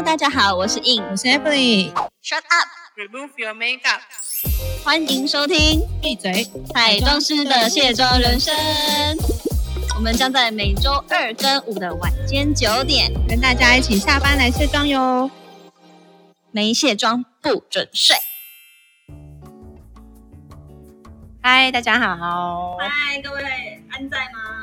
[0.00, 1.92] Hello，大家好，我是 In，我是 Emily。
[2.24, 4.00] Shut up，Remove your makeup。
[4.82, 6.50] 欢迎收听闭嘴！
[6.72, 8.54] 彩妆师的卸妆人生。
[9.94, 15.30] 我们将在每周二跟五的晚间九点，跟大家一起下班来卸妆哟。
[16.50, 18.16] 没卸妆不准睡。
[21.42, 22.78] 嗨，大家好。
[22.78, 23.42] 嗨，各位
[23.90, 24.59] 安在吗？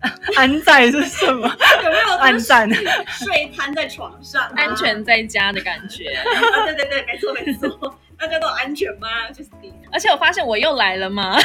[0.36, 1.48] 安在是什么？
[1.84, 2.68] 有没有 安赞。
[3.06, 6.64] 睡瘫在床上、啊安全在家的感觉，啊？
[6.66, 7.98] 对对对，没错没错。
[8.18, 9.08] 大 家都安全吗？
[9.32, 11.36] 就是你，而且我发现我又来了吗？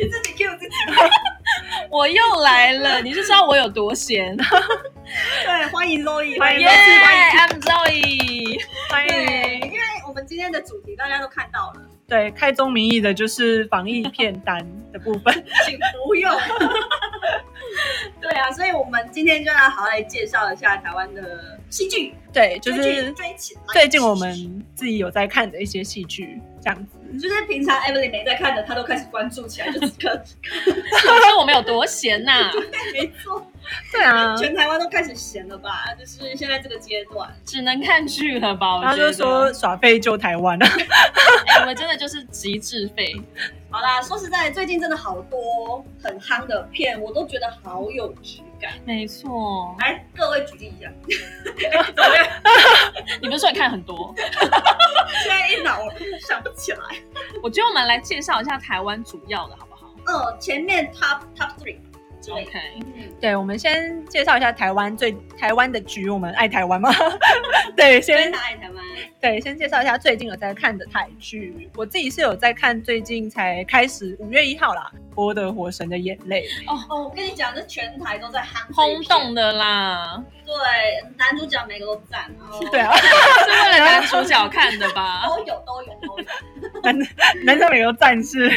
[0.00, 0.74] 你自己 Q 自己。
[1.90, 4.36] 我又来了，你是知道我有多闲。
[4.36, 8.60] 对，欢迎 Zoe，欢迎欢迎 I'm Zoe。
[8.90, 9.72] 欢对，迎。
[9.72, 14.58] 因为我们今天的主题大家都看到了，对，开宗明义的就是防疫片单
[14.92, 15.32] 的部分。
[15.64, 16.30] 请不用。
[18.28, 23.14] 对啊，所以我们今天就要好好来介绍一下台湾的戏剧，对，就是。
[23.72, 26.97] 最近我们自己有在看的一些戏剧，这样子。
[27.18, 30.20] 就是平常 Emily 没在看的，她都开始关注起来，就 此刻，
[30.66, 32.50] 你说我们有多闲呐、
[32.92, 33.46] 没错，
[33.92, 35.86] 对啊，全台湾都开始闲了吧？
[35.98, 38.76] 就是现在这个阶段，只能看剧了吧？
[38.76, 40.66] 我然后觉得就说耍废救台湾啊。
[41.48, 43.14] 哎我们真的就是极致废。
[43.70, 48.72] 好啦，说实在，最近真的好多很夯的片，我都觉得好有质感。
[48.84, 50.90] 没错，来，各位举例一下，
[51.94, 52.26] 怎么样？
[53.22, 54.14] 你不是说你看很多？
[55.22, 55.78] 现在一脑
[56.26, 56.78] 想不起来。
[57.42, 61.76] 我觉得我们来介绍一下台湾主要的好不好嗯，前面 top top three
[62.20, 62.50] 之类的。
[62.50, 62.58] ？OK，
[62.96, 66.90] 嗯，对，我们先介绍一下台湾最台湾的局，我们爱台湾吗？
[67.76, 68.77] 对，先爱台湾。
[69.20, 71.68] 对，先介绍一下最近有在看的台剧。
[71.74, 76.46] 我自己是有在看，最近才开始五月一号啦播的《火神的眼泪》。
[76.72, 80.54] 哦，我跟你讲，这全台都在夯这一轰动的啦，对，
[81.16, 85.26] 男主角每个都赞，然后 对啊， 是为了男主角看的吧？
[85.26, 86.80] 都有都有都有。
[86.82, 86.96] 男
[87.44, 88.48] 男生每个都赞是。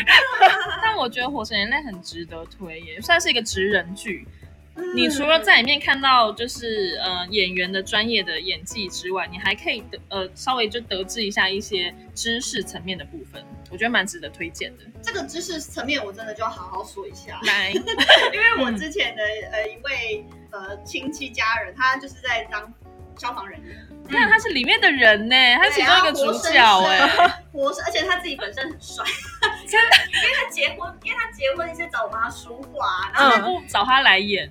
[0.81, 4.27] 但我觉得《火神眼泪》很值得推耶，算是一个职人剧。
[4.75, 14.83] 嗯你除了在里面看到就是呃演员的专业的演技之外，你还可以得呃稍微就得知一下一些知识层面的部分，我觉得蛮值得推荐的。
[15.01, 17.71] 这个知识层面，我真的就要好好说一下，来，
[18.33, 19.21] 因为我之前的
[19.51, 22.73] 呃一位呃亲戚家人，他就是在当
[23.17, 23.75] 消防人员，
[24.09, 29.03] 看他是里面的人呢，他其中一个主角哎，哎， 活生，而且他自己本身很帅，
[29.67, 34.49] 真的，因为他结婚，因为他结婚是找我帮他梳化，然后找他来演？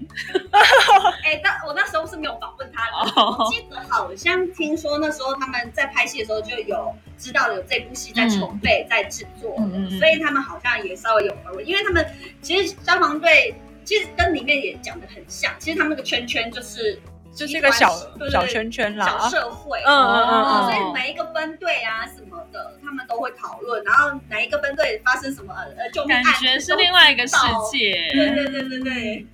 [1.25, 3.37] 哎，但我那时候是没有访问他的，哦。
[3.38, 9.98] 我记得好像听说那时候他们在拍戏的时候就有知道有这部戏在筹备、在制作嗯嗯嗯。
[9.98, 12.06] 所以他们好像也稍微有耳闻，因为他们
[12.41, 13.54] 其实消防队
[13.84, 17.00] 其实跟里面也讲的很像，其实他们那个圈圈就是
[17.33, 17.91] 就是一个小
[18.31, 19.29] 小圈圈啦小。
[19.29, 27.37] 社会，嗯嗯嗯所以每一个分队啊什么的，他们都会讨论，然后哪一个分队发生什么呃救命感案，觉是另外一个世
[27.71, 28.09] 界。
[28.13, 29.27] 对对对对对。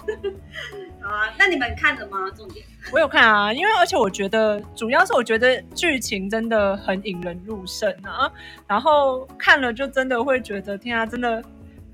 [1.02, 2.30] 好啊，那你们看了吗？
[2.36, 8.30] 重点我有看啊，因为而且我觉得主要是我觉得剧情真的很引人入胜啊，
[8.66, 11.42] 然后看了就真的会觉得天啊，真的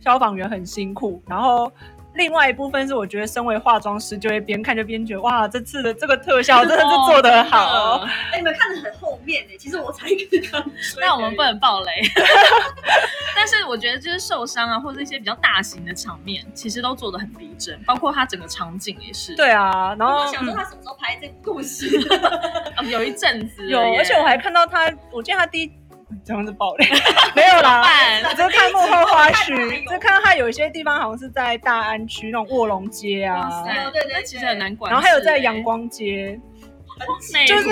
[0.01, 1.71] 消防员很辛苦，然后。
[2.15, 8.01] 另外一部分是，我觉得身为化妆师，就会边看就边觉得，哇，这次的这个特效真的是做得好、哦。
[8.03, 10.07] 哦哎，你们看的很后面呢，其实我才
[10.51, 11.91] 刚追那我们不能爆雷，
[13.35, 19.35] 但是我觉得就是受伤啊，或者一些比较大型的场面，其实都做的很逼真，包括它整个场景也是。
[19.35, 21.89] 对啊，然后我想说嗯他什么时候拍这部故事？
[22.77, 25.73] 哦，有一阵子有，而且我还看到他，我记得他第一
[26.25, 26.87] 这样子爆雷
[27.35, 34.91] 没有啦，办我只是看幕后花絮，就看到他有一些地方好像是在大安区那种卧龙街啊对对对那其实很难管。
[34.93, 36.39] 然后还有在阳，光街，
[37.47, 37.69] 就是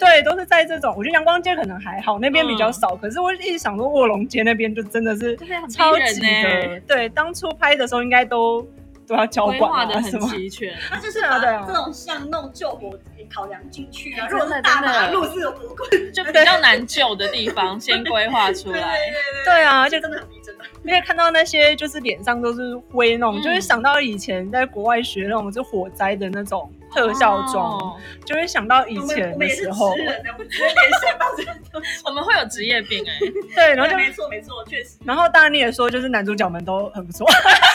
[0.00, 0.94] 对，都是在这种。
[0.96, 2.96] 我觉得阳光街可能还好，那边比较嗯少。
[2.96, 5.36] 可是我一直想说卧龙街那边就真的是
[5.70, 8.66] 超级呢，的，对，当初拍的时候应该都
[9.12, 10.20] 都要交规划管的很。
[10.22, 10.74] 齐全。
[10.88, 14.24] 他就是把这种巷弄救火也考量进去啊。
[14.26, 18.96] 哎如果是大马路是有多困就比较难救的地方， 先规划出来。
[19.44, 20.64] 对对啊，而且真的很逼真的。
[20.84, 32.02] 而且看到那些就是脸上都是灰那种，嗯就会想到以前在国外学那种就火灾的那种特效妆，哦就会想到以我们前我们也是的时候直，人的，我们直接联想到这个东西。
[32.04, 33.18] 我们会有职业病哎，
[33.54, 37.26] 对，然后就没错没错，确实然后当然你也说，就是男主角们都很不错，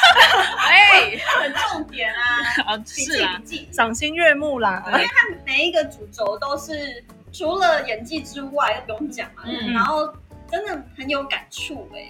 [0.57, 2.21] 哎，很重点啊。
[2.65, 4.83] 啊是啦，记笔记，赏心悦目啦。
[4.87, 5.11] 因为他
[5.45, 10.13] 每一个主轴都是除了演技之外，又不用讲嘛，嗯然后
[10.49, 12.07] 真的很有感触哎、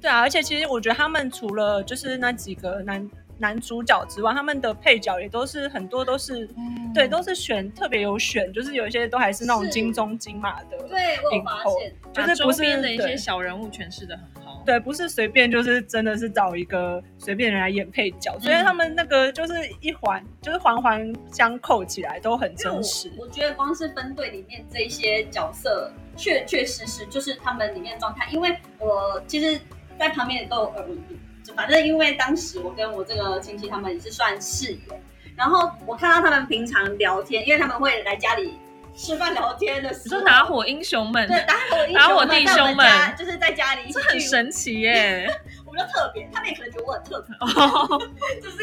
[0.00, 6.48] 对啊，而且其实我觉得他们除了就是那几个男男主角之外，他们的配角也都是很多都是。
[6.94, 14.43] 对，都是选特别有选，就是有一些都还是那种金钟金马的，对我有发现，就是不是把周边的一些小人物诠释的很好。
[14.64, 23.12] 对，不是随便就是真的是找一个随便人来演配角，所以他们那个就是一环就是环环相扣起来都很真实。
[23.18, 28.28] 我觉得光是分队里面这一些角色，确确实实就是他们里面的状态。
[28.32, 29.60] 因为我其实，
[29.98, 30.98] 在旁边也都有耳闻，
[31.44, 34.98] 就反正因为当时我跟我这个亲戚他们也是算室友，
[35.36, 38.54] 然后我看到他们平常聊天，因为他们会来家里
[38.96, 43.14] 吃饭聊天的时候，你说打火英雄们，对打火英雄们在我弟兄们。
[43.16, 45.28] 就是在家里一起这很神奇耶！
[45.63, 47.98] 我 们就特别，他们也可能觉得我很特别，哦，
[48.42, 48.58] 就是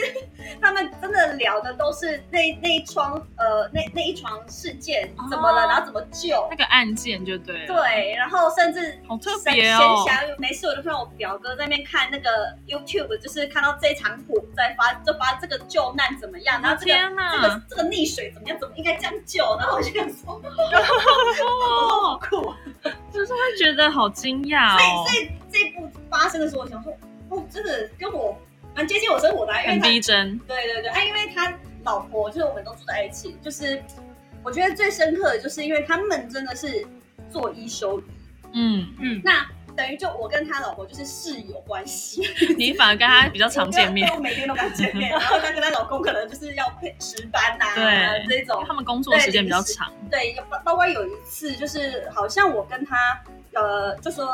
[0.61, 5.67] 他们真的聊的都是那那一桩呃那那一床事件怎么了，哦。
[5.67, 6.47] 然后怎么救。
[6.49, 7.67] 那，个案件就对了。
[7.67, 10.03] 对，然后甚至好特闲别哦。
[10.05, 12.29] 闲暇没事我就看我表哥在那边看那个
[12.67, 16.97] YouTube，就是看到这一场火在发，就发这个救难怎么样，然后这个
[17.31, 20.41] 这个这个溺水怎么样，怎么应该这样救，然后我就想说，
[22.01, 22.53] 好哦，酷。
[23.13, 26.93] 就是会觉得好惊讶哦，所以这一部发生的时候，我想说，
[27.29, 28.37] 哦，真的跟我
[28.75, 30.39] 蛮接近我生活的啊，因为很他逼真。
[30.39, 31.53] 对对对，啊，因为他
[31.83, 33.81] 老婆就是我们都住在一起，就是
[34.43, 36.85] 我觉得最深刻的就是因为他们真的是
[37.29, 38.03] 做一休一，
[38.53, 42.21] 嗯，嗯，那等于就我跟他老婆就是室友关系，
[42.57, 44.09] 你反而跟他比较常见面。
[44.13, 48.39] 我，每天都跟他见面， 然后他跟他老公可能就是要配值班呐、对。
[48.39, 48.63] 这种。
[48.67, 49.91] 他们工作时间比较长。
[50.09, 53.17] 对，包包括有一次就是好像我跟他
[53.53, 54.25] 呃就说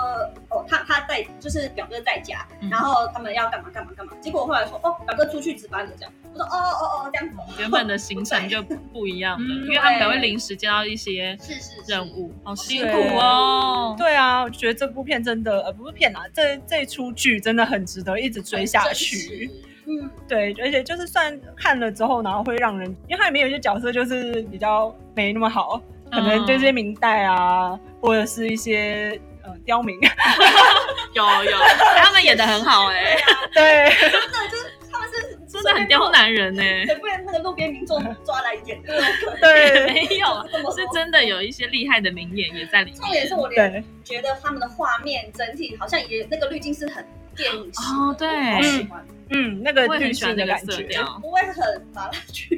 [0.50, 2.70] 哦他他在就是表哥在家，嗯。
[2.70, 11.78] 然后他们要干嘛干嘛干嘛，结果我后来说哦表哥出去值班了这样，我说哦哦哦这样子哦，原本的行程 就不一样了，嗯因为他们可能会临时接到一些是是是。
[11.88, 13.96] 任务，好辛苦哦。
[13.98, 19.50] 对啊，我觉得这部片真的呃不是片啊，这这出剧真的很值得一直追下去。，
[19.88, 25.82] 嗯，对，而且就是算看了之后，然后会让人，因为它里面有些角色就是比较没那么好，
[26.12, 29.98] 可能对这些明代啊，或者是一些呃刁民，
[31.14, 31.58] 有有，
[31.98, 33.18] 他们演的很好哎、
[33.54, 38.94] 对真的就是他们是真的很刁，难人呢、对，不然那个路边民众抓来演的，
[39.42, 40.28] 对，没有，
[40.76, 43.00] 是真的有一些厉害的名演也在里面。
[43.00, 43.34] 重点是。
[43.34, 47.06] 我连，觉得他们的画面整体好像也那个滤镜是很
[47.36, 48.62] 电影式的哦对。
[48.62, 49.17] 喜欢，嗯，
[49.64, 52.56] 那个我也很滤喜欢那个镜的感觉，不会很麻辣剧。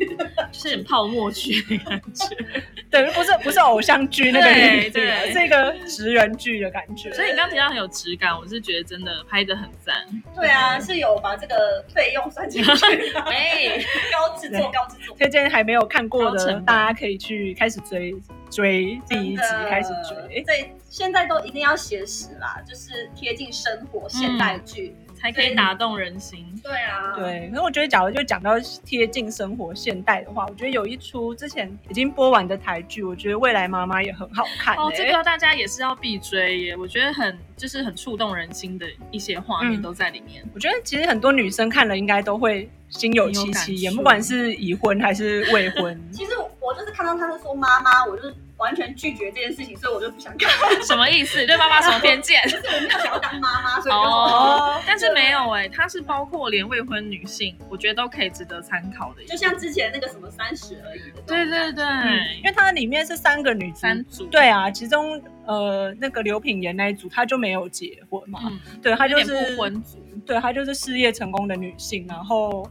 [0.51, 2.35] 就是很泡沫剧的感觉。
[2.89, 4.45] 对，不是不是偶像剧那个
[4.91, 7.11] 对是一个职人剧的感觉。
[7.13, 9.95] 所以你刚刚提到很有质感，我是觉得真的拍的很赞。
[10.35, 12.69] 对啊，是有把这个费用算进去，
[13.25, 13.77] 哎，
[14.11, 15.15] 高制作高制作。
[15.17, 18.15] 推荐还没有看过的，大家可以去开始追
[18.49, 20.41] 追第一集开始追。
[20.41, 24.95] 对，现在都一定要写实啦，就是贴近生活现代剧。
[25.19, 26.45] 才可以打动人心。
[26.63, 28.51] 对啊，对，可是我觉得，假如就讲到
[28.85, 34.81] 贴近生活现代的话，我觉得有一出之前已经播完的台剧，我觉得《未来妈妈》也很好看、欸。
[34.81, 40.43] 哦，这个大家也是要必追耶，我觉得很就是很触动人心的一些画面嗯都在里面。
[40.53, 46.01] 我觉得其实很多女生看了应该都会心有戚戚焉，很有感触不管是已婚还是未婚。
[46.11, 50.49] 其实我就是看到他是说妈妈，我就是完全拒绝这件事情，所以我就不想看。
[50.83, 51.45] 什么意思？
[51.45, 52.41] 对妈妈什么偏见？
[52.43, 59.23] 就是我没有想要当妈妈，所以哦， 但是没有哎，它是包括连未婚女性，我觉得都可以值得参考的。
[59.25, 69.97] 就像之前那个什么三十而已对对对，嗯，因为它里面是三个女主三组对啊，其中呃那个刘品言那一组，她就没有结婚嘛，嗯，对，她就是不婚族。
[70.25, 72.69] 对她就是事业成功的女性，然后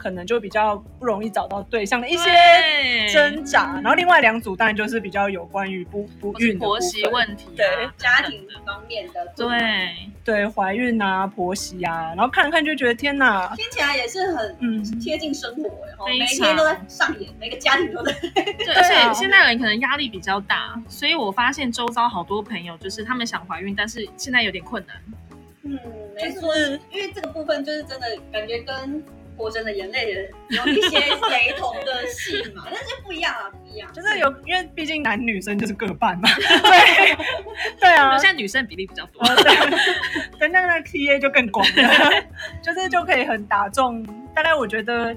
[0.00, 2.30] 可能就比较不容易找到对象的一些
[3.12, 7.90] 挣扎，然后另外两组当然就是比较有关于不不孕的婆媳问题啊，对。
[7.98, 18.12] 家庭方面的，对，对怀孕啊、婆媳啊，然后看了看就觉得天哪，听起来也是很嗯，贴近生活，然后每一天都在上演，每个家庭都在。
[18.74, 24.96] 而且现在人可能压力比较大，所以我发现周遭好多朋友就是他们想怀孕，但是现在有点困难。
[25.62, 25.78] 嗯，
[26.14, 26.56] 没错，
[26.90, 28.74] 因为这个部分就是真的感觉跟
[29.40, 33.90] 《活着的眼泪》有一些雷同的戏嘛， 但是不一样啊，不一样。
[33.90, 37.16] 就是有，因为毕竟男女生就是各半嘛， 对
[37.80, 42.22] 对啊现，在女生比例比较多，哦对，对，那个 TA 就更广了，
[42.62, 44.06] 就是就可以很打中。
[44.34, 45.16] 大概我觉得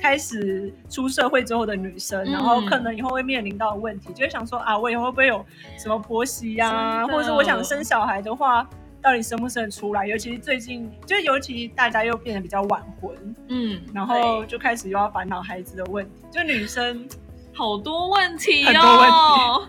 [0.00, 5.44] 开始出社会之后的女生，嗯然后可能以后会面临到的问题，就会想说啊，我以后会不会有
[5.78, 8.66] 什么婆媳呀、或者是我想生小孩的话。
[9.02, 10.06] 到底生不生得出来？
[10.06, 13.14] 尤其是最近，就尤其大家又变得比较晚婚，
[13.48, 16.10] 嗯，然后就开始又要烦恼孩子的问题。
[16.30, 17.08] 就女生
[17.54, 19.67] 好多问题很多问哦。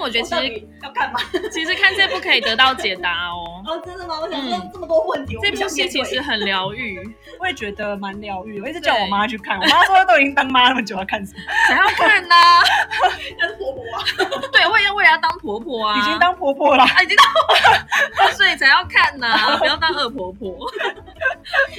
[0.00, 1.20] 我觉得其实要干嘛？
[1.52, 3.62] 其实看这部可以得到解答哦。
[3.66, 4.18] 哦，真的吗？
[4.20, 6.98] 我想说嗯这么多问题，我这部戏其实很疗愈，
[7.40, 8.60] 我也觉得蛮疗愈。
[8.60, 11.40] 我一直叫我妈去看，我妈说都已经当妈那么久，要看什么？
[11.68, 12.34] 想要看呐、
[13.58, 14.04] 婆婆啊，
[14.52, 16.84] 对，我也为了要当婆婆啊，已经当婆婆了。
[16.84, 17.16] 啊，已经
[18.16, 20.56] 当， 所以才要看呐、不要当恶婆婆。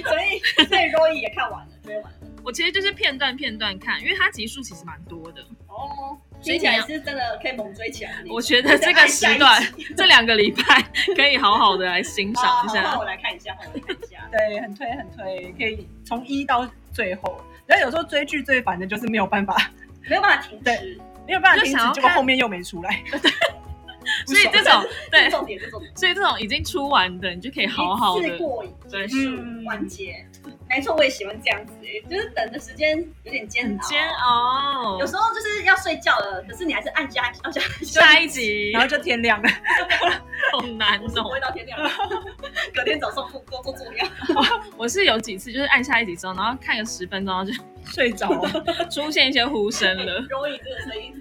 [0.03, 2.19] 所以所以 Roy 也看完了，追完了。
[2.43, 5.41] 我其实就是片段片段看，因为它集数其实蛮多的。
[5.67, 8.12] 哦，所以听起来是真的可以猛追起来。
[8.29, 9.62] 我觉得这个时段，
[9.96, 10.81] 这两个礼拜
[11.15, 13.00] 可以好好的来欣赏一下好换。
[13.00, 14.29] 我来看一下，换我来看一下。
[14.31, 17.41] 对，很推很推，可以从一到最后。
[17.65, 19.72] 然后有时候追剧最烦的就是没有办法，
[20.10, 23.03] 没有办法停止，没有办法停止，结果后面又没出来。
[24.25, 25.91] 所以这种 对，重点，这是重点。
[25.96, 30.25] 所以这种已经出完的，你就可以好好的过瘾，对结束嗯完结。
[30.69, 33.88] 没错，我也喜欢这样子，欸就是等的时间有点煎熬。
[33.89, 34.99] 煎熬。
[34.99, 39.49] 有时候就是要睡觉了，可是你还是按下按下下一集然后就天亮了，
[40.51, 41.24] 好 难哦。
[41.24, 41.79] 会到天亮，
[42.74, 44.06] 隔天早上工工作重要。
[44.77, 48.88] 我是有几次就是按下一集之后，然后看个十分钟，然后就睡着了。
[48.89, 51.13] 出现一些呼声了，容易这个声音，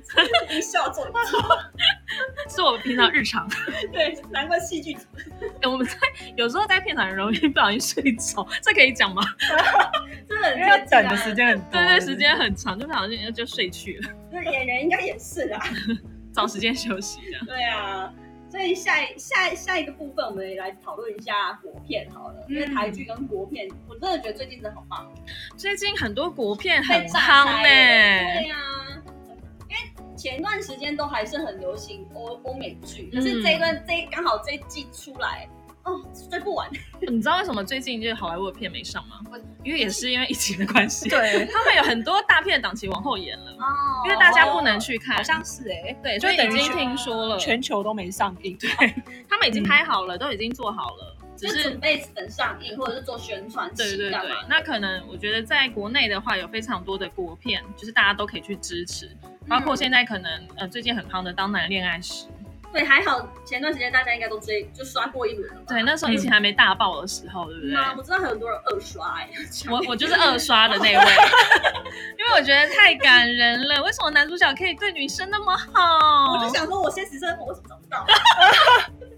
[0.51, 1.07] 一笑做
[2.49, 3.49] 是我平常日常。
[3.93, 5.01] 对，难怪戏剧组
[5.61, 5.95] 欸我们在
[6.37, 9.23] 有时候在片场很容易不小心睡着，这可以讲吗？
[10.29, 15.61] 真的因为等的时，间很多，对对，时间很长，就不小心就睡去了，那演员应该也是啦。
[16.35, 17.47] 找时间休息的。
[17.47, 18.13] 对啊，
[18.51, 25.13] 所以下一下下一个部分，我们也来讨论一下国片好了，因为嗯台剧跟国片，我真的觉得最近真的好棒，
[25.57, 28.57] 最近很多国片很被炸夯开呢、耶对呀、
[29.69, 35.49] 因为前段时间都还是很流行欧欧美剧，可是这一段、这一刚好这一季出来，
[35.89, 36.69] 哦，追不完。
[37.01, 39.21] 你知道为什么最近就是好莱坞的片没上吗？
[39.65, 48.57] 因为也是因为疫情的关系， 对， 他们有很多大片的档期往后延了，哦因为大家不能去看，好像是哎，对，所以已经听说了，全球都没上映。
[48.59, 48.71] 对，
[49.29, 59.11] 他们已经拍好了，都已经做好了，只就是准备等上映或者是做宣传对对对那可能我觉得在国内的话，有非常多的国片，就是大家都可以去支持，
[59.47, 62.25] 包括现在可能呃最近很夯的《当男人恋爱时》，
[62.73, 65.67] 对，还好前段时间大家应该都追就刷过一轮了吧？
[65.69, 67.73] 对，那时候疫情还没大爆的时候，对不对？
[67.73, 67.95] 妈？
[67.97, 69.29] 我知道很多人二刷哎、
[69.71, 73.83] 我我就是二刷的那位， 因为我觉得太感人了。
[73.83, 76.35] 为什么男主角可以对女生那么好？
[76.37, 78.05] 我就想说，我现实生活为什么找不到？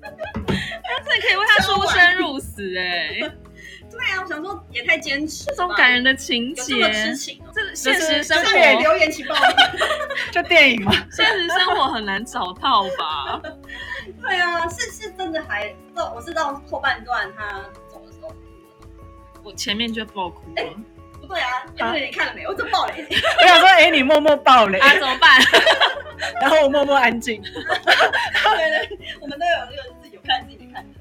[0.01, 3.19] 他真的可以为他出生入死哎、
[3.91, 7.50] 对啊，我想说也太坚持这种感人的情节这么，痴情哦。
[7.75, 9.43] 这现实生就是活对留言请报名。
[10.33, 13.41] 就电影嘛， 现实生活很难找到吧？
[14.23, 18.33] 对啊，是是真的还到我是到后半段他走的时候，
[19.43, 20.63] 我前面就爆哭了，
[21.21, 21.49] 不对啊，
[21.79, 22.47] 哎，对，你看了没？
[22.47, 25.41] 我这爆雷，我想说，哎，你默默爆雷，啊怎么办？
[26.41, 27.41] 然后我默默安静。
[27.43, 27.53] 对
[28.89, 31.01] 对，我们都有这个自己有看自己没看的。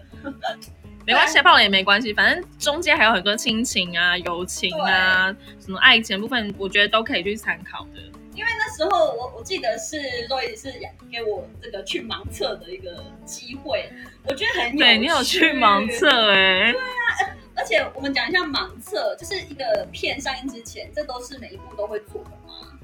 [1.10, 8.02] 没关系，爆了也没关系，反正中间还有很多亲情啊、友情啊、什么爱情部分，我觉得都可以去参考的。
[8.36, 9.98] 因为那时候我我记得是
[10.30, 10.72] 洛伊是
[11.12, 13.92] 给我这个去盲测的一个机会，
[14.24, 22.78] 我觉得很有对你有去盲，测哎、对啊而且我们讲一下盲测，就是一个片上映之前，这都是每一部都会做的吗？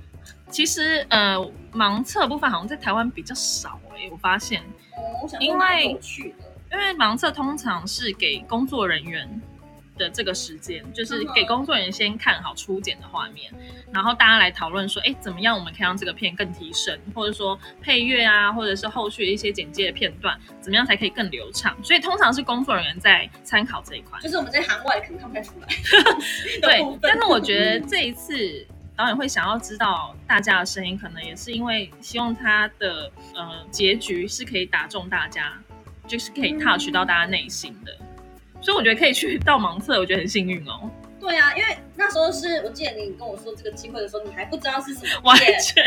[0.49, 1.37] 其实呃，
[1.71, 4.61] 盲测部分好像在台湾比较少哎、我发现，
[4.97, 5.97] 哦，我想因为
[6.75, 9.41] 因为盲测通常是给工作人员
[9.97, 13.49] 的这个时间，就是给工作人员先看好初剪的画面，
[13.93, 21.75] 然后大家来讨论说，哎，怎么样我们可以让这个片更提升，或者说配乐啊，或者是后续的一些简介的片段，怎么样才可以更流畅？
[21.81, 24.19] 所以通常是工作人员在参考这一块。
[24.19, 25.67] 就是我们在行外可能看不太出来。
[26.61, 28.67] 对但是我觉得这一次
[28.97, 35.53] 导演会想要知道大家的声音，可能也是因为希望他的呃结局是可以打中大家，
[36.07, 37.91] 就是可以 touch 到大家内心的。
[38.61, 45.83] 所以我觉得可以去到盲测，我觉得很幸运哦，对啊，因为那时候是我记得你跟我说这个机会的时候，你还不知道是什么完，全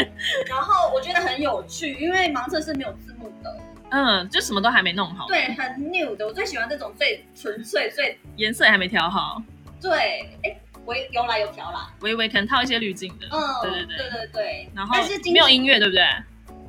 [0.47, 3.57] 然后我觉得很有趣，因为盲测是没有字幕的，
[3.91, 6.25] 嗯，就什么都还没弄好，对，很 new 的。
[6.25, 9.43] 我最喜欢这种最纯粹、最颜色也还没调好，
[9.81, 14.71] 对，哎，我有来有调啦，微微可能套一些滤镜的，嗯，对对对对对对。
[14.73, 16.05] 然后但是今没有音乐，对不对？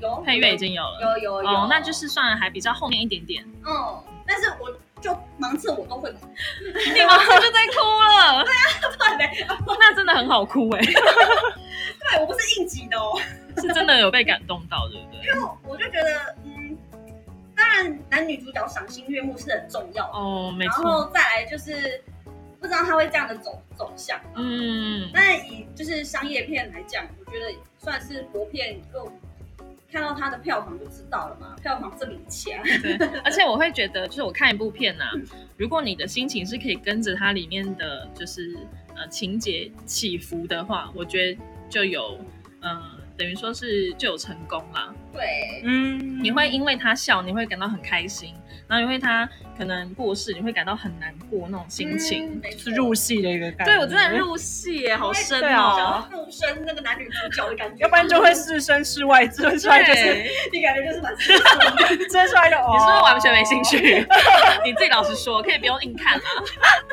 [0.01, 3.43] 有配乐已经有了，有有有，哦，那就是算还比较后面一点点。
[3.65, 6.27] 嗯，但是我就盲测我都会哭，
[6.93, 7.79] 你盲测就在哭
[8.17, 8.43] 了，
[9.17, 13.19] 对啊 那真的很好哭哎、对，我不是应急的哦。
[13.57, 15.19] 是真的有被感动到，对不对？
[15.25, 16.77] 因为我就觉得，嗯，
[17.55, 20.83] 当然男女主角赏心悦目是很重要，哦，没错。
[20.83, 22.01] 然，后再来就是
[22.61, 24.17] 不知道他会这样的走走向。
[24.35, 29.11] 嗯，那以就是商业片来讲，我觉得算是国片够
[29.91, 32.53] 看到它的票房就知道了嘛，票房这么强。
[32.81, 35.05] 对，而且我会觉得，就是我看一部片呐、
[35.57, 38.55] 如果你的心情是可以跟着它里面的就是
[38.95, 42.19] 呃情节起伏的话，我觉得就有
[42.61, 44.93] 呃等于说是就有成功啦。
[45.11, 48.33] 对，嗯，你会因为他笑，你会感到很开心，
[48.67, 52.39] 然后因为他可能过世，你会感到很难过那种心情。
[52.41, 53.73] 嗯是入戏的一个感觉。
[53.73, 56.09] 对我真的入戏耶，好深哦啊。
[56.11, 62.09] 入生那个男女主角的感觉，要不然就会是身事外，是出来就是，你感觉就是蛮适合的。
[62.09, 64.05] 生出来就哦，你是不是完全没兴趣？
[64.63, 66.21] 你自己老实说，可以不用硬看啊。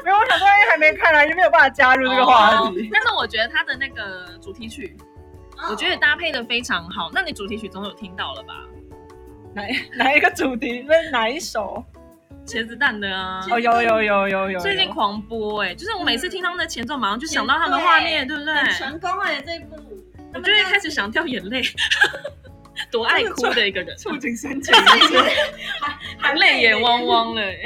[0.04, 2.88] 没有，我想说因为还没看啊，就没有办法加入这个话哦题。
[2.92, 4.96] 但是我觉得他的那个主题曲，
[5.70, 7.10] 我觉得搭配的非常好。
[7.12, 8.54] 那你主题曲总有听到了吧？
[9.54, 9.62] 哪
[10.04, 10.84] 哪一个主题？
[10.86, 11.84] 那是哪一首？
[12.46, 13.44] 茄子蛋的啊。
[13.50, 18.54] 哦，有有有有有，最近狂播哎、就是我每次听他们的前奏，马上就想到他们的画面，对不对？
[18.54, 19.76] 很成功哎，这一部。
[20.34, 21.62] 我就会开始想掉眼泪，
[22.92, 25.18] 多爱哭的一个人，触景 生情的是，
[26.18, 27.62] 含泪眼汪汪了、欸。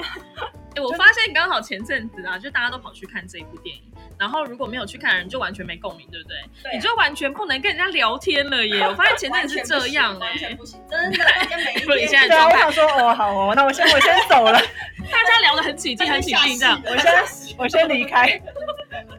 [0.76, 3.82] 哎、我发现刚好前阵子啊，就大家都跑去看这一部电影，
[4.18, 6.36] 然后如果没有去看的人就完全没共鸣，对不对？
[6.62, 8.80] 对啊你就完全不能跟人家聊天了耶！
[8.88, 14.52] 我发现前阵子是这样哎、完全不行，真的，大家每一不你现在天对啊，我想说哦，好哦，那我先我先走了，
[15.10, 18.40] 大家聊得很起劲， 很起劲，这样我先我先离开。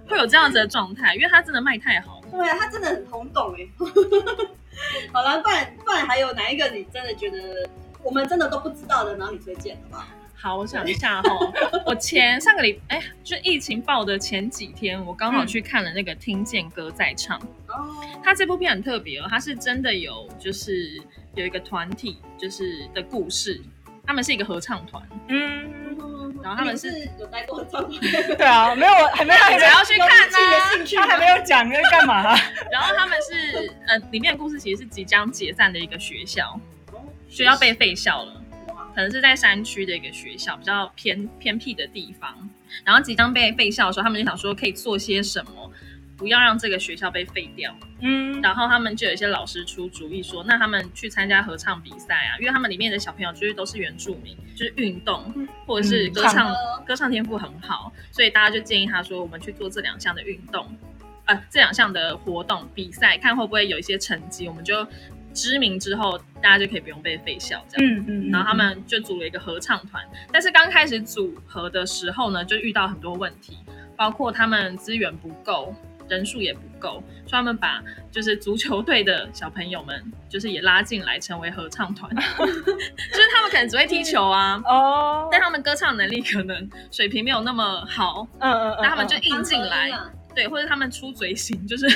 [0.08, 2.22] 会有这样子的状态，因为他真的卖太好。
[2.31, 3.67] 对啊，他真的很轰动哎。
[5.13, 7.70] 好了，不然不然还有哪一个你真的觉得
[8.03, 10.08] 我们真的都不知道的，然后你推荐的吧？
[10.42, 11.30] 好，我想一下哈，
[11.86, 17.40] 我前上个礼哎，就疫情爆的前几天，我刚好去看了那个《听见歌在唱》。
[17.68, 21.00] 哦，他这部片很特别哦，他是真的有就是
[21.36, 23.62] 有一个团体就是的故事，
[24.04, 25.70] 他们是一个合唱团，嗯，
[26.42, 28.02] 然后他们是是有待过合唱团，
[28.36, 30.38] 对啊，没有，还没还没你才要去看呢、
[30.74, 32.36] 兴趣他还没有讲要干嘛？
[32.72, 36.60] 然后他们是呃，里面的故事其实是即将解散的一个学校，
[37.30, 38.41] 学校被废校了。
[38.96, 42.50] 可能是在山区的一个学校，比较偏偏僻的地方。
[42.84, 45.72] 然后即将被废校的时候，他们就想说可以做些什么，
[46.18, 47.76] 不要让这个学校被废掉。
[48.00, 60.66] 嗯，然后他们就有一些老师出主意说，那他们去参加合唱比赛啊，因为他们里面的小朋友就是都是原住民，就是运动嗯或者是歌唱唱、歌歌唱天赋很好，所以大家就建议他说，我们去做这两项的运动，
[61.25, 64.88] 呃，这两项的活动比赛，看会不会有一些成绩，我们就
[65.33, 67.96] 知名之后，大家就可以不用被废校这样。
[67.96, 73.57] 嗯嗯，然后他们就组了一个合唱团，但是刚开始组合的时候呢，就遇到很多问题，
[73.96, 75.74] 包括他们资源不够，
[76.09, 84.61] 人数也不够，所以他们把就是足球队的小朋友们，就是也拉进来成为合唱团， 就是他们可能只会踢球啊。
[84.65, 89.22] 哦，但他们歌唱能力可能水平没有那么好，嗯嗯嗯，那他们就嗯。
[89.24, 91.87] 硬进来，啊对，或者他们出嘴型，就是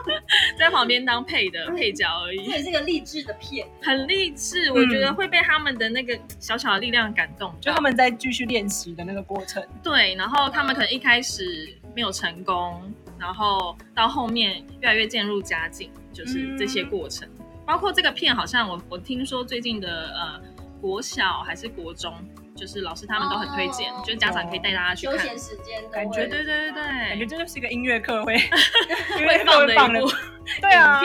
[0.58, 2.52] 在旁边当配的配角而已这。
[2.52, 7.54] 也是个励志的片，很励志，我觉得会被他们的那个小小的力量感动。
[7.60, 9.62] 就他们在继续练习的那个过程。
[9.82, 17.28] 对，然后他们可能一开始没有成功，然后到后面越来越渐入佳境，就是这些过程。
[17.64, 20.40] 包括这个片，好像我我听说最近的呃
[20.80, 22.12] 国小还是国中，
[22.54, 25.18] 就是老师他们都很推荐，哦就是家长可以带大家去看。
[25.18, 28.34] 休闲时间都感觉会对对对感觉对，这就是一个音乐课会，
[29.18, 30.10] 音会乐课放的会放的一部，
[30.60, 31.00] 对啊。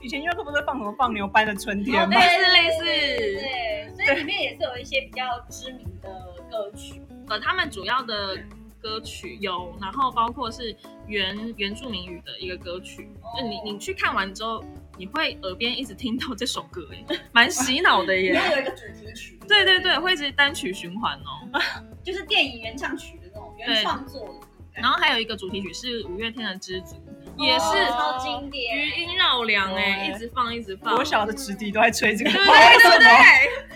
[0.00, 2.18] 以前音乐课不是放什么放牛班的春天哦吗？
[2.18, 6.08] 类似类似对，所以里面也是有一些比较知名的
[6.50, 8.36] 歌曲，呃，他们主要的
[8.80, 10.74] 歌曲有，然后包括是
[11.06, 13.08] 原原住民语的一个歌曲，
[13.38, 14.64] 就你你去看完之后，
[15.00, 18.32] 你会耳边一直听到这首歌，哎， 蛮洗脑的耶。
[18.32, 21.58] 里面有一个主题曲，对对对，会一直单曲循环哦。
[22.04, 24.34] 就是电影原唱曲的那种原创作的
[24.74, 26.96] 然后还有一个主题曲是五月天的《知足》，
[27.42, 30.94] 也是哦超经典，余音绕梁哎，一直放一直放。
[30.94, 32.38] 我小的直笛都在吹这个，对？
[32.38, 32.98] 对对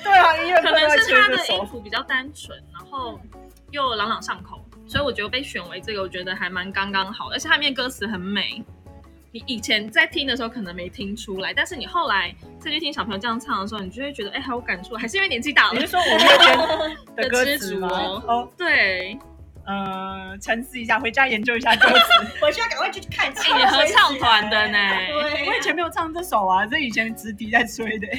[0.03, 0.13] 对。
[0.13, 1.67] 啊，音乐课可能是他的音。
[1.67, 3.19] 符比较单纯，然后
[3.71, 8.63] 又朗朗上口，所以我觉得被选为这个，我觉得还蛮刚刚好，而且他里面歌词很美。
[9.35, 15.89] 你以前在听的时候可能没听出来，但是你后来再去听小朋友这样唱的时候，你就会觉得哎，好有感触，还是因为年纪大了你是。
[15.89, 16.57] 说五月天
[17.17, 17.89] 的歌词吗？
[17.91, 19.19] 哦哦，对，
[19.67, 21.97] 呃，沉思一下，回家研究一下歌词。
[22.41, 23.27] 我需要赶快去看。
[23.27, 24.79] 哎，你合唱团的呢？
[25.09, 28.07] 对，我以前没有唱这首啊，这以前直笛在吹的。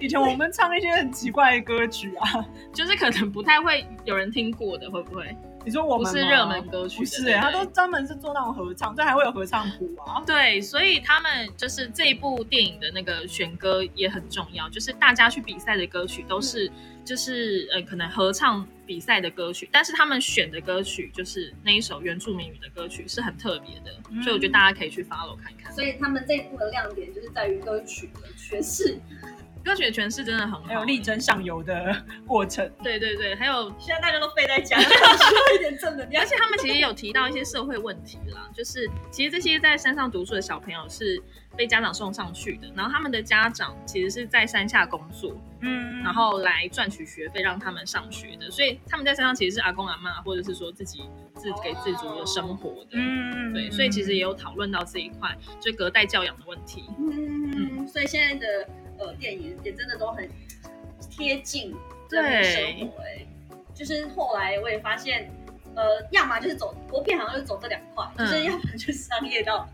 [0.00, 2.42] 以前我们唱一些很奇怪的歌曲啊，
[2.72, 5.36] 就是可能不太会有人听过的，会不会？
[5.66, 10.22] 你说我们不是热门歌曲，不是他都专门是做那种合唱，这还会有合唱谱啊。
[10.24, 16.70] 对，所以他们就是这一部电影的那个选歌也很重要，就是大家去比赛的歌曲都是
[17.04, 25.72] 就是呃可能合唱比赛的歌曲，但是他们选的歌曲就是那一首原住民语的歌曲是很特别的，嗯所以我觉得大家可以去 follow 看看。
[25.72, 28.96] 所以他们这一部的亮点就是在于歌曲的诠释。
[29.66, 36.26] 歌曲的诠释真的很好，还有力争上游的过程，对对对，还有现在大家都废在家， 需要一点正能量而。
[36.26, 41.20] 且他们其实也有提到一些社会问题啦，就是其实这些在山上读书的小朋友是
[41.56, 51.02] 被家长送上去的，然后他们的家长其实是在山下工作，嗯然后来赚取学费让他们上学的，所以他们在山上其实是阿公阿妈，或者是说自己
[51.34, 52.90] 自给自足的生活的。
[52.92, 56.84] 嗯对，所以其实也有讨论到这一块，就隔代教养的问题。
[56.98, 60.28] 嗯，所以现在的呃电影也真的都很
[61.10, 61.74] 贴近
[62.10, 63.26] 人民生活、哎，
[63.74, 65.30] 就是后来我也发现。
[65.76, 69.68] 呃，要么就是走国片，好像就走这两块，嗯就是要么就是商业到，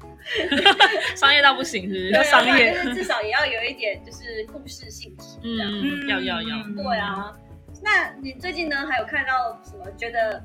[1.14, 2.10] 商业到不行，是不是？
[2.10, 2.44] 对啊
[2.84, 5.70] 就是至少也要有一点就是故事性质这样。
[5.70, 6.56] 嗯，要要要。
[6.74, 7.32] 对啊，
[7.80, 10.44] 那你最近呢还有看到什么觉得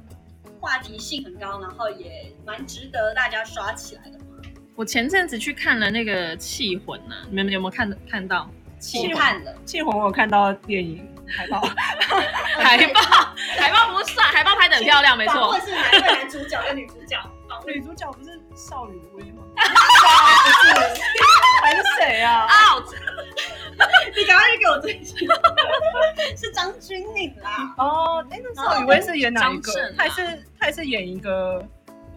[0.62, 4.26] 话题性很高，然后也蛮值得大家刷起来的吗？
[4.76, 8.48] 我前阵子去看了那个《气魂》呐，你们有没有看看到？
[9.12, 11.60] 我看了，庆红我看到电影海报，
[12.58, 13.02] 海报，
[13.58, 15.62] 海报不算，海报拍的很漂亮，没错访问。
[15.62, 17.18] 是哪一位男主角跟女主角？
[17.66, 19.44] 女主角不是邵雨薇吗？
[19.56, 21.02] 不是，
[21.62, 22.86] 还是谁啊？out，
[24.16, 25.28] 你赶快去给我追星，
[26.38, 27.74] 是张钧甯啦。
[27.78, 29.94] 哦，哎，那邵雨薇是演哪一个？
[29.98, 31.62] 她也是她也是演一个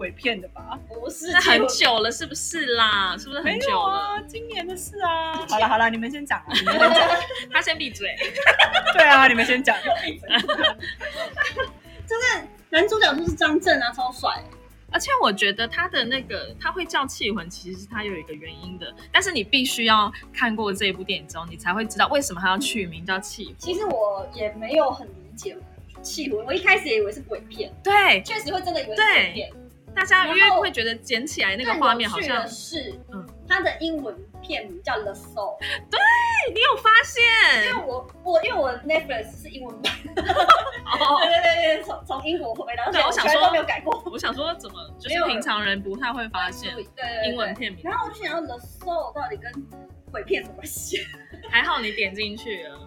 [0.01, 0.79] 鬼片的吧？
[0.89, 3.15] 不是，那很久了，是不是啦？
[3.21, 3.99] 是不是很久了？
[4.17, 5.35] 啊，今年的事啊。
[5.47, 7.07] 好了好了，你们先讲啊，你们先讲。
[7.53, 8.17] 他先闭嘴。
[8.97, 9.77] 对啊，你们先讲。
[12.09, 12.23] 就是
[12.71, 14.43] 男主角就是张震啊，超帅。
[14.91, 23.55] 而且我觉得他的那个他会叫气魂，其实是他有一个原因的，但是你必须要看过这一部电影之后，你才会知道为什么他要取名叫气魂。
[23.59, 25.55] 其实我也没有很理解
[26.01, 29.51] 气魂，我一开始也以为是鬼片，对，确实会真的以为是鬼片。
[29.95, 35.59] 大家因为会觉得捡起来那个画面好像是，嗯嗯，它的英文片名叫 The Soul。
[35.91, 35.99] 对
[36.55, 41.29] 你有发现因为我我因为我 Netflix 是英文版， 哦对？
[41.29, 44.03] 对对对，从从英国回来，对我想说没有改过。
[44.11, 46.75] 我想说怎么就是平常人不太会发现
[47.27, 49.53] 英文片名，然后我就想要 The Soul 到底跟
[50.11, 50.99] 鬼片有什么关系？
[51.51, 52.79] 还好你点进去了。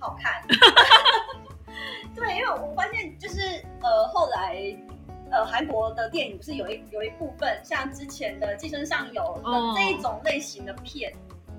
[0.00, 0.42] 好看。
[2.16, 3.40] 对，因为我发现就是
[3.82, 4.56] 呃后来。
[5.32, 9.74] 呃，韩国的电影不是有一有一部分像之前的《寄生上游》哦。
[9.74, 11.10] 的这一种类型的片，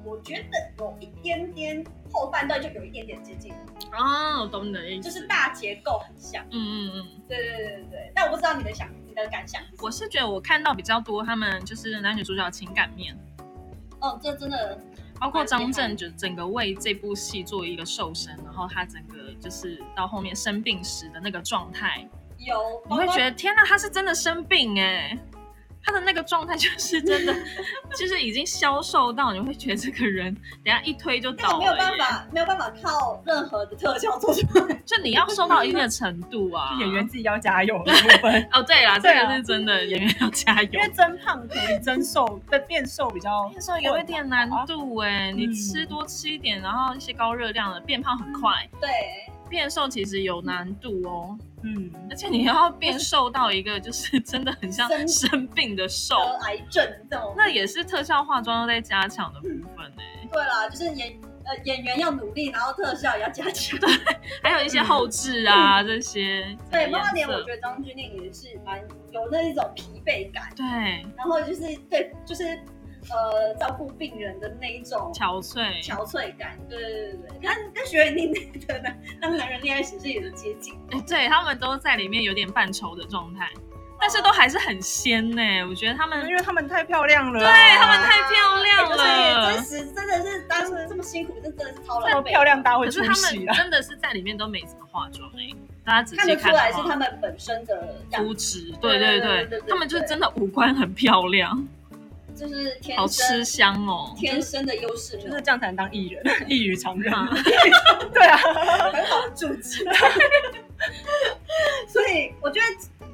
[0.06, 3.52] 我觉得有一点点后半段就有一点点接近，
[3.92, 6.46] 哦，我懂你的意思，就是大结构很像。
[6.52, 7.22] 嗯嗯嗯。
[7.28, 9.70] 对对对对对，但我不知道你的想你的感想是。
[9.82, 13.18] 我是觉得我看到比较多他们就是男女主角情感面，
[14.02, 14.80] 哦，这真的
[15.20, 22.08] 包括张震就整个为这部戏做一个瘦身，然后他整个就是到后面生病时的那个状态，
[22.46, 25.18] 有，你会觉得天哪，他是真的生病哎，
[25.86, 27.34] 他的那个状态就是真的，
[27.98, 34.74] 就是已经消瘦到你会觉得这个人等一下一推就倒了没有办法，没有办法靠任何的特效做出来。
[34.86, 38.50] 就你要瘦到一定的程度啊， 演员自己要加油的部分。
[38.52, 40.80] 哦对啦，这个是真的，演员要加油因。
[40.80, 48.90] 为增胖可以增瘦，但变瘦比较变瘦有一点难度哎，你嗯吃多吃一点，然后一些高热量的变胖很快，对，
[49.54, 51.38] 变瘦其实有难度哦。
[51.62, 57.36] 嗯，而且你要变瘦到一个就是真的很像生生病的瘦，得癌症这种。
[57.38, 61.14] 那也是特效化妆要在加强的部分呢、对啦，就是演
[61.46, 63.80] 呃演员要努力，然后特效也要加强。
[63.80, 63.88] 对
[64.42, 66.44] 还有一些后置啊、这些。
[66.50, 68.80] 嗯对，妈妈颜年我觉得张钧甯也是蛮
[69.12, 70.66] 有那一种疲惫感，对
[71.16, 71.62] 然后就是
[71.92, 72.58] 对，就是
[73.12, 76.58] 呃照顾病人的那一种憔悴，憔悴感。
[76.70, 78.34] 对对对对，跟跟徐伟宁
[78.68, 80.74] 的男当男人恋爱时是有点接近。
[80.92, 83.50] 哎、对他们都在里面有点扮丑的状态，
[84.00, 92.30] 但是都还是很仙呢、我觉得他们因为他们太漂亮了啊，对他们太漂亮哎了就是真实真的是当时这么辛苦，这真的是超这么狼狈。
[92.30, 93.54] 漂亮，大家会出可是他戏啊。
[93.54, 95.50] 们真的是在里面都没怎么化妆哎、
[95.86, 96.96] 大家仔看细看的得出来是他话。
[96.96, 101.68] 们本身的样肤子，质，对对对对对对对他们就是真的五官很漂亮，
[102.44, 104.14] 就是天好吃香哦。
[104.18, 107.14] 天生的优势，就是这样才能当艺人，一语常人。
[107.14, 107.30] 啊
[108.14, 108.38] 对啊，
[108.92, 109.84] 很好的注解。
[111.88, 112.66] 所以我觉得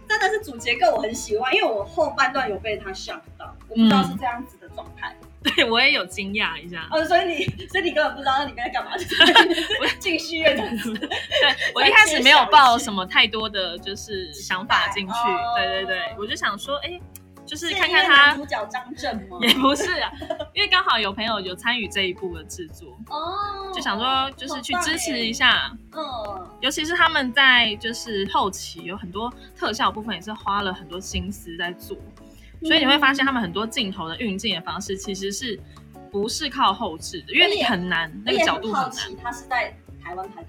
[0.07, 5.15] 真的是主结构我很喜欢，因为我后半段有被他 shock 到，我不知道是这样子的状态。
[5.41, 6.85] 对我也有惊讶一下。
[6.91, 9.15] 哦，所以你，所以你根本不知道里面在干嘛，就是
[9.79, 10.93] 我进戏院这样子。
[10.93, 11.07] 对
[11.73, 16.99] 我一开始没有抱什么太多的就是想法进去，哦对对对，我就想说，哎，
[17.49, 19.39] 就是是看看他，主角张震吗？
[19.41, 20.11] 也不是啊，
[20.53, 31.97] 因为刚好有朋友有参与这一部的制作，哦，就想说就是去支持一下，嗯，尤其是他们在就是后期有很多特效部分也是花了很多心思在做，
[32.63, 35.59] 所以你会发现他们很多镜头的运镜的方式其实是
[36.11, 39.15] 不是靠后置的，因为你很难那个角度很难。
[39.23, 40.47] 他是在台湾拍的，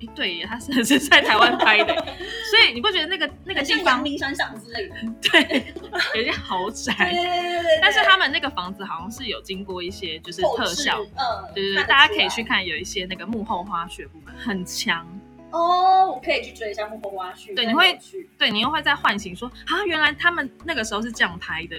[0.00, 4.94] 诶对耶，他是 是在台湾拍的，所以你不觉得那个那个很像阳地方明山上之类的。
[5.22, 5.74] 对
[6.14, 7.78] 有些豪对宅，对对对对。
[7.82, 15.04] 但是他们那个房子好像是有经过一些就是特效，，嗯，对对对，大家可以去看有一些那个幕后花絮部分很强，
[15.50, 17.54] 哦，我可以去追一下幕后花絮。
[17.56, 21.76] 对你会去，对你又会在唤醒说啊，原来他们那个时候是这样拍的。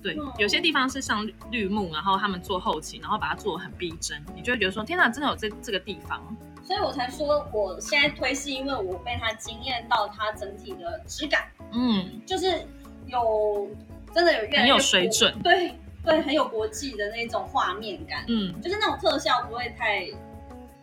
[0.00, 6.20] 对，嗯有些地方是上绿绿幕，然后他们做后期，然后把它做的很逼真，你就会觉得说，天哪，真的有这这个地方。
[6.68, 12.62] 所以我才说我现在推是因为我被它惊艳到它整体的质感，嗯，就是
[13.06, 13.66] 有
[14.14, 15.32] 真的有越来越很有水准。
[15.32, 20.04] 国对对，很有国际的那种画面感，嗯，就是那种特效不会太，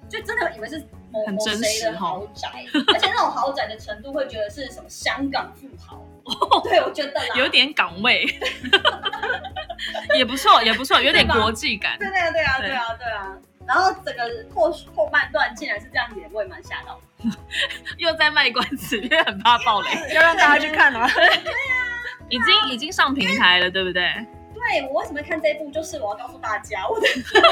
[0.09, 0.79] 就真的以为是
[1.11, 6.03] 某某很真谁的豪宅，而且那种豪宅的程度会觉得是什么香港富豪，
[6.63, 8.25] 对我觉得啦，有点港味，
[10.17, 11.95] 也不错，也不错，有点对吧国际感。
[11.99, 13.37] 对对啊对啊对对啊对啊，
[13.67, 14.23] 然后整个
[14.53, 17.37] 后后半段竟然是这样演，我也蛮吓到的。
[17.97, 19.89] 又在卖关子，因为很怕爆雷。
[20.13, 21.09] 要让大家去看啊。
[22.29, 24.03] 已经已经上平台了，对不对？
[24.53, 27.07] 对我为什么看这一部，就是我要告诉大家，我的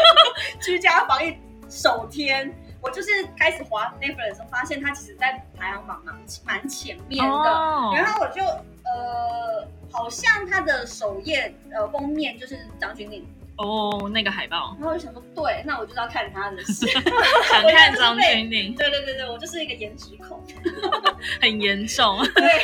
[0.61, 1.37] 居家防疫
[1.69, 7.31] 首天，我就是开始滑 Netflix 的时候，发现它其实在排行榜蛮蛮前面的。
[7.31, 13.23] 哦然后我就呃，好像它的首页呃封面就是张钧甯，
[13.57, 16.87] 哦，那个海报，然后我就想说，对，那我就是要看他的戏。
[17.49, 20.43] 想看张钧甯，对对对对，我就是一个颜值控。
[21.39, 22.17] 很严重。
[22.33, 22.63] 对，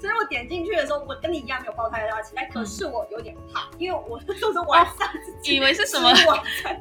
[0.00, 5.08] 所以我点进去的时候，我跟你一样没有抱太大期待，可是我有点怕，因为我那时候是晚上
[5.44, 6.10] 以为是什么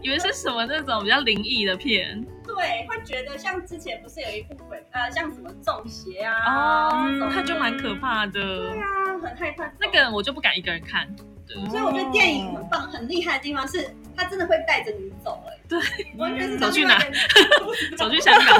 [0.02, 8.32] 以为是什么那种比较灵异的片对，会觉得像之前不是有一部分呃，像什么中邪啊，哦这种它就蛮可怕的。
[8.32, 11.13] 对啊，很害怕那个我就不敢一个人看。
[11.54, 15.80] 对所以我觉得电影很棒、很厉害的地方是，它真的会带着你走、哎，对，
[16.18, 16.98] 完全是走去哪
[17.98, 18.58] 走去香港，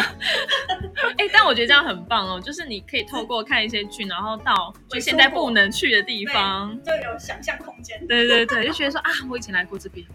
[1.17, 8.06] 哎、但我觉得这样很棒哦，就是你可以透过看一些剧，然后到就现在不能去的地方，就有想象空间。
[8.08, 10.06] 对对对，就觉得说啊，我以前来过这边，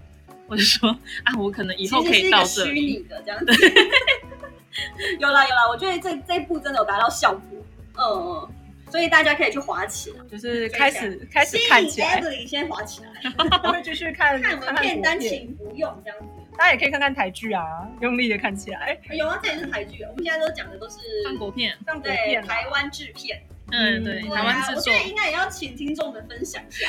[0.48, 0.90] 或者说
[1.24, 2.80] 啊，我可能以后可以到这里。
[2.80, 3.52] 拟的这样子。
[5.18, 7.58] 有啦有啦，我觉得这这一部真的有达到效果，
[7.94, 8.48] 嗯嗯，
[8.96, 13.10] 所以大家可以去滑起来，就是开始开始看起来，Emily 先滑起来，
[13.70, 16.26] 会继续看看我们片单请不用这样子。
[16.56, 17.62] 大家也可以看看台剧啊，
[18.00, 18.98] 用力的看起来。
[19.10, 23.38] 有啊，这也是台剧，我们现在都讲的都是韩国片，韩国对片啊台湾制片，
[23.70, 26.88] 嗯，对，嗯台湾制我觉，得应该也要请听众们分享一下。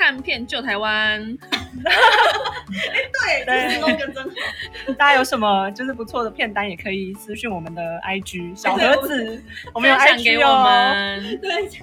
[0.00, 1.20] 看片救台湾，
[3.22, 4.30] 哎对，对这 slogan 真好。
[4.96, 10.62] 大家有什么就是不错的片单，也可以私讯我们的 IG 小盒子，我们有 IG 我哦。
[10.64, 11.38] 们。
[11.42, 11.78] 对，在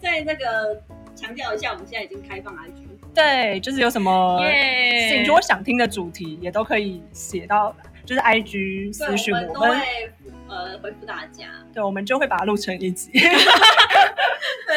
[0.00, 0.82] 在那个
[1.14, 2.88] 强调一下，我们现在已经开放 IG。
[3.14, 7.76] 对，就是有什么耶你如果想听的主题，也都可以写到，
[8.08, 10.12] 就是 IG 对，私讯我们都我们，会
[10.48, 11.44] 呃回复大家。
[11.74, 13.10] 对，我们就会把它录成一集。
[13.12, 13.20] 对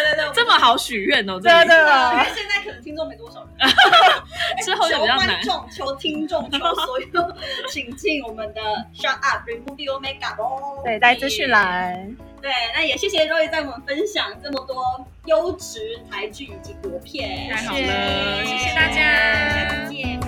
[0.03, 3.69] 对对，这么好许愿哦，这里对对啊，因啊为现在可能听众没多少人，
[4.65, 5.69] 之后就比较难求观。
[5.69, 7.35] 众、求听众、求所有，
[7.69, 8.61] 请进我们的
[8.93, 10.81] Shut Up Remove Your Makeup 哦。
[10.83, 12.15] 对，在资讯栏。
[12.41, 14.83] 对，那也谢谢 Roy 在我们分享这么多
[15.25, 20.20] 优质台剧以及国片，太好谢了，谢谢谢大家。